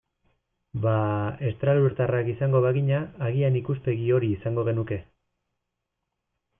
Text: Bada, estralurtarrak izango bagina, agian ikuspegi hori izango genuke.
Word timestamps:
Bada, 0.85 1.27
estralurtarrak 1.49 2.33
izango 2.33 2.63
bagina, 2.65 3.03
agian 3.29 3.61
ikuspegi 3.63 4.13
hori 4.19 4.35
izango 4.41 4.67
genuke. 4.73 5.03